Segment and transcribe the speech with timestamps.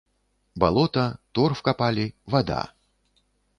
[0.63, 1.03] Балота,
[1.39, 2.07] торф капалі,
[2.37, 2.61] вада.